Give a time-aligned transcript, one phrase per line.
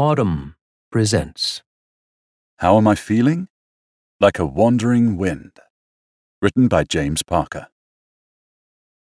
[0.00, 0.54] Audm
[0.90, 1.60] presents
[2.56, 3.48] How Am I Feeling?
[4.18, 5.60] Like a Wandering Wind.
[6.40, 7.66] Written by James Parker.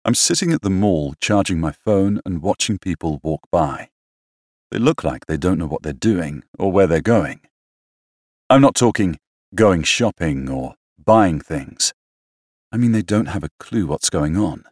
[0.04, 3.90] I'm sitting at the mall charging my phone and watching people walk by.
[4.72, 7.42] They look like they don't know what they're doing or where they're going.
[8.48, 9.16] I'm not talking
[9.54, 11.94] going shopping or buying things.
[12.72, 14.64] I mean, they don't have a clue what's going on.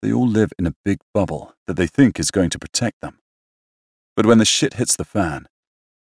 [0.00, 3.18] They all live in a big bubble that they think is going to protect them.
[4.16, 5.46] But when the shit hits the fan,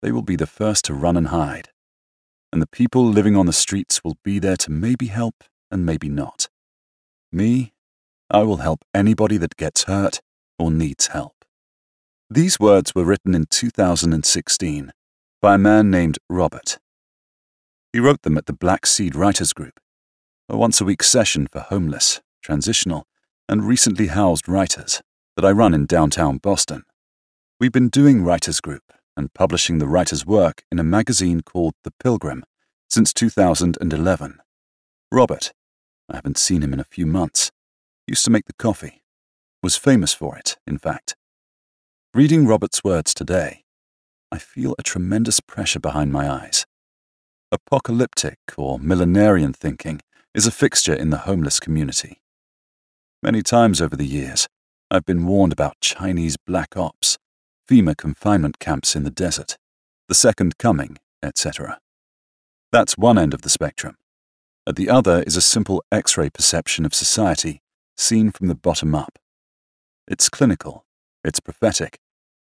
[0.03, 1.71] they will be the first to run and hide.
[2.53, 6.09] And the people living on the streets will be there to maybe help and maybe
[6.09, 6.49] not.
[7.33, 7.73] Me,
[8.31, 10.21] I will help anybody that gets hurt
[10.59, 11.45] or needs help.
[12.31, 14.93] These words were written in 2016
[15.41, 16.79] by a man named Robert.
[17.93, 19.79] He wrote them at the Black Seed Writers Group,
[20.49, 23.07] a once a week session for homeless, transitional,
[23.49, 25.03] and recently housed writers
[25.37, 26.85] that I run in downtown Boston.
[27.65, 31.93] We've been doing Writers Group and publishing the writer's work in a magazine called The
[31.93, 32.45] Pilgrim
[32.91, 34.39] since 2011.
[35.11, 35.51] Robert,
[36.11, 37.51] I haven't seen him in a few months,
[38.07, 39.03] used to make the coffee,
[39.63, 41.17] was famous for it, in fact.
[42.13, 43.65] Reading Robert's words today,
[44.31, 46.67] I feel a tremendous pressure behind my eyes.
[47.51, 50.03] Apocalyptic or millenarian thinking
[50.35, 52.21] is a fixture in the homeless community.
[53.23, 54.49] Many times over the years,
[54.91, 57.17] I've been warned about Chinese black ops
[57.69, 59.57] FEMA confinement camps in the desert,
[60.09, 61.79] the Second Coming, etc.
[62.71, 63.97] That's one end of the spectrum.
[64.67, 67.63] At the other is a simple X ray perception of society
[67.97, 69.19] seen from the bottom up.
[70.07, 70.85] It's clinical,
[71.23, 71.99] it's prophetic,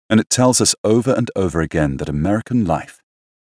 [0.09, 3.01] and it tells us over and over again that American life,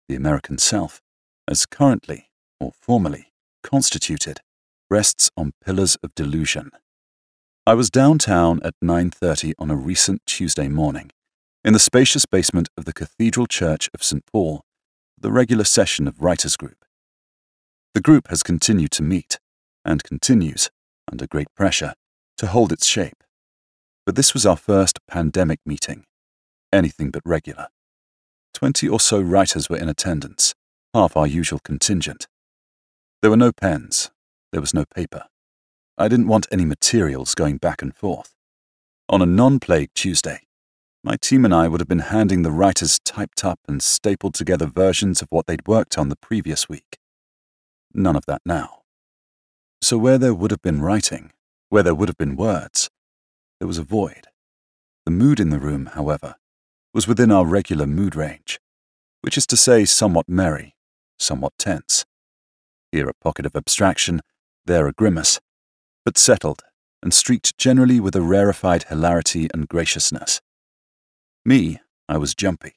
[0.09, 1.01] the American self,
[1.47, 3.31] as currently or formerly
[3.63, 4.41] constituted,
[4.89, 6.71] rests on pillars of delusion.
[7.65, 11.11] I was downtown at 9:30 on a recent Tuesday morning
[11.65, 14.25] in the spacious basement of the Cathedral Church of St.
[14.25, 14.65] Paul,
[15.17, 16.83] the regular session of Writers Group.
[17.93, 19.39] The group has continued to meet,
[19.85, 20.69] and continues,
[21.09, 21.93] under great pressure,
[22.37, 23.23] to hold its shape.
[24.05, 26.03] But this was our first pandemic meeting,
[26.73, 27.67] anything but regular.
[28.53, 30.53] Twenty or so writers were in attendance,
[30.93, 32.27] half our usual contingent.
[33.21, 34.11] There were no pens,
[34.51, 35.25] there was no paper.
[35.97, 38.35] I didn't want any materials going back and forth.
[39.07, 40.41] On a non plague Tuesday,
[41.03, 44.65] my team and I would have been handing the writers typed up and stapled together
[44.65, 46.97] versions of what they'd worked on the previous week.
[47.93, 48.83] None of that now.
[49.81, 51.31] So, where there would have been writing,
[51.67, 52.89] where there would have been words,
[53.59, 54.27] there was a void.
[55.05, 56.35] The mood in the room, however,
[56.93, 58.59] was within our regular mood range,
[59.21, 60.73] which is to say, somewhat merry,
[61.19, 62.05] somewhat tense.
[62.93, 64.21] Here a pocket of abstraction,
[64.65, 65.41] there a grimace,
[66.05, 66.61] but settled
[67.01, 70.39] and streaked generally with a rarefied hilarity and graciousness.
[71.45, 71.77] Me,
[72.07, 72.75] I was jumpy.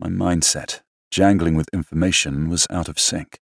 [0.00, 0.80] My mindset,
[1.12, 3.38] jangling with information, was out of sync.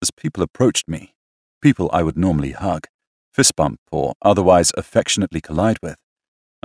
[0.00, 1.16] As people approached me,
[1.60, 2.86] people I would normally hug,
[3.34, 5.96] fist bump, or otherwise affectionately collide with,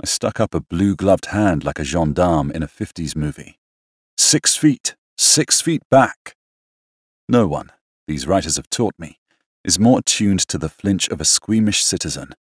[0.00, 3.58] I stuck up a blue gloved hand like a gendarme in a 50s movie.
[4.16, 6.36] Six feet, six feet back.
[7.28, 7.72] No one,
[8.06, 9.18] these writers have taught me,
[9.64, 12.34] is more attuned to the flinch of a squeamish citizen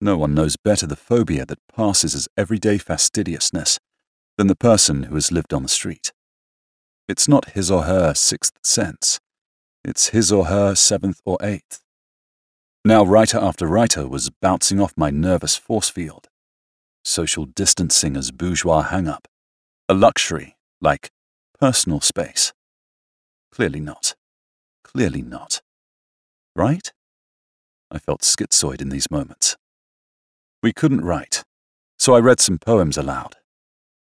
[0.00, 3.78] no one knows better the phobia that passes as everyday fastidiousness
[4.36, 6.12] than the person who has lived on the street.
[7.08, 9.20] It's not his or her sixth sense,
[9.84, 11.82] it's his or her seventh or eighth.
[12.84, 16.28] Now, writer after writer was bouncing off my nervous force field.
[17.04, 19.28] Social distancing as bourgeois hang up,
[19.88, 21.10] a luxury like
[21.58, 22.52] personal space.
[23.52, 24.14] Clearly not.
[24.84, 25.62] Clearly not.
[26.54, 26.92] Right?
[27.90, 29.56] I felt schizoid in these moments.
[30.66, 31.44] We couldn't write,
[31.96, 33.36] so I read some poems aloud.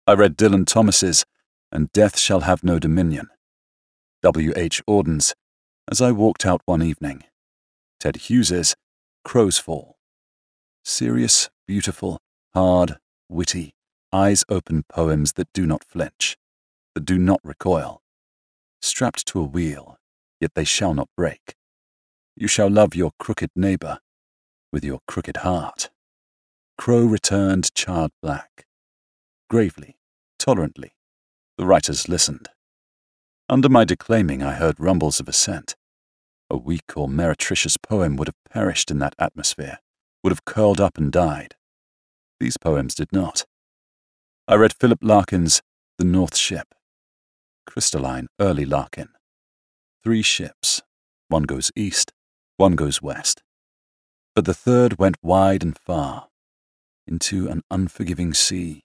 [0.06, 1.24] I read Dylan Thomas's
[1.72, 3.28] And Death Shall Have No Dominion,
[4.22, 4.52] W.
[4.54, 4.82] H.
[4.86, 5.34] Auden's
[5.90, 7.24] As I Walked Out One Evening,
[7.98, 8.76] Ted Hughes's
[9.24, 9.96] Crow's Fall.
[10.84, 12.20] Serious, beautiful,
[12.52, 13.72] hard, witty,
[14.12, 16.36] eyes open poems that do not flinch,
[16.94, 18.02] that do not recoil.
[18.82, 19.96] Strapped to a wheel,
[20.42, 21.54] yet they shall not break.
[22.36, 24.00] You shall love your crooked neighbor
[24.70, 25.88] with your crooked heart.
[26.80, 28.64] Crow returned charred black.
[29.50, 29.98] Gravely,
[30.38, 30.94] tolerantly,
[31.58, 32.48] the writers listened.
[33.50, 35.76] Under my declaiming, I heard rumbles of assent.
[36.48, 39.80] A weak or meretricious poem would have perished in that atmosphere,
[40.24, 41.54] would have curled up and died.
[42.40, 43.44] These poems did not.
[44.48, 45.60] I read Philip Larkin's
[45.98, 46.74] The North Ship.
[47.66, 49.10] Crystalline, early Larkin.
[50.02, 50.80] Three ships.
[51.28, 52.14] One goes east,
[52.56, 53.42] one goes west.
[54.34, 56.29] But the third went wide and far,
[57.10, 58.82] into an unforgiving sea.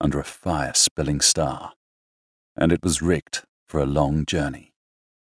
[0.00, 1.72] under a fire spilling star.
[2.56, 4.72] And it was rigged for a long journey.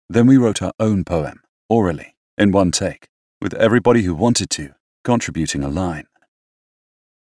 [0.08, 3.08] Then we wrote our own poem, orally, in one take,
[3.40, 4.74] with everybody who wanted to
[5.04, 6.06] contributing a line.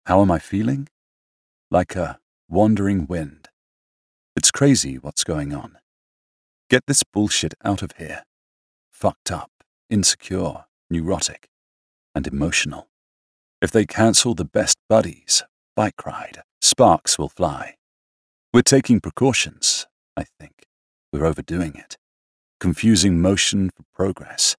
[0.06, 0.88] How am I feeling?
[1.72, 2.20] Like a
[2.50, 3.48] wandering wind.
[4.36, 5.78] It's crazy what's going on.
[6.70, 8.24] Get this bullshit out of here.
[8.92, 9.52] Fucked up,
[9.90, 11.48] insecure, neurotic,
[12.14, 12.88] and emotional.
[13.62, 15.44] If they cancel the best buddies,
[15.76, 17.76] bike ride, sparks will fly.
[18.54, 19.86] We're taking precautions,
[20.16, 20.66] I think.
[21.12, 21.98] We're overdoing it.
[22.62, 24.56] Confusing motion for progress.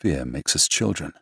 [0.00, 1.12] Fear makes us children.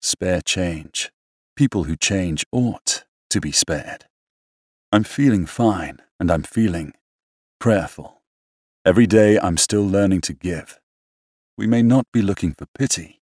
[0.00, 1.10] Spare change.
[1.54, 4.06] People who change ought to be spared.
[4.92, 6.94] I'm feeling fine, and I'm feeling
[7.60, 8.22] prayerful.
[8.86, 10.78] Every day I'm still learning to give.
[11.58, 13.20] We may not be looking for pity,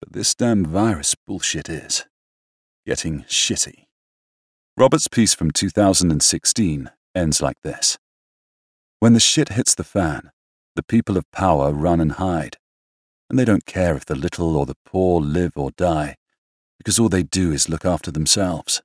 [0.00, 2.04] but this damn virus bullshit is
[2.86, 3.86] getting shitty.
[4.76, 7.98] Robert's piece from 2016 ends like this
[8.98, 10.30] When the shit hits the fan,
[10.76, 12.56] the people of power run and hide,
[13.28, 16.16] and they don't care if the little or the poor live or die,
[16.78, 18.82] because all they do is look after themselves.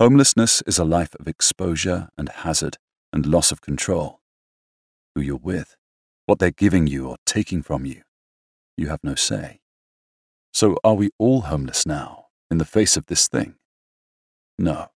[0.00, 2.78] Homelessness is a life of exposure and hazard
[3.12, 4.20] and loss of control.
[5.14, 5.76] Who you're with,
[6.26, 8.02] what they're giving you or taking from you,
[8.76, 9.60] you have no say.
[10.52, 12.17] So are we all homeless now,
[12.50, 13.54] in the face of this thing?
[14.58, 14.88] No.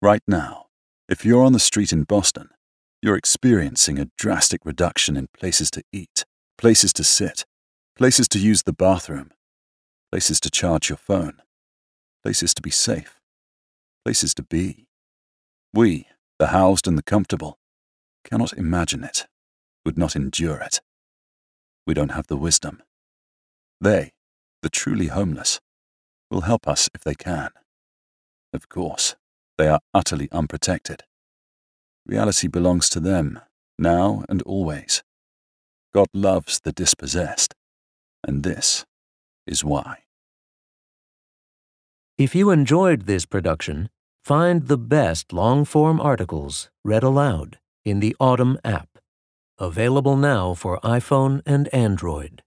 [0.00, 0.66] Right now,
[1.08, 2.48] if you're on the street in Boston,
[3.00, 6.24] you're experiencing a drastic reduction in places to eat,
[6.58, 7.44] places to sit,
[7.96, 9.32] places to use the bathroom,
[10.10, 11.42] places to charge your phone,
[12.22, 13.20] places to be safe,
[14.04, 14.86] places to be.
[15.74, 16.06] We,
[16.38, 17.58] the housed and the comfortable,
[18.24, 19.26] cannot imagine it,
[19.84, 20.80] would not endure it.
[21.86, 22.82] We don't have the wisdom.
[23.80, 24.12] They,
[24.62, 25.60] the truly homeless,
[26.32, 27.50] will help us if they can.
[28.52, 29.14] Of course,
[29.58, 31.04] they are utterly unprotected.
[32.06, 33.40] Reality belongs to them,
[33.78, 35.02] now and always.
[35.94, 37.54] God loves the dispossessed,
[38.26, 38.84] and this
[39.46, 39.98] is why.
[42.18, 43.88] If you enjoyed this production,
[44.24, 48.88] find the best long form articles read aloud in the Audm app,
[49.58, 52.41] available now for iPhone and Android.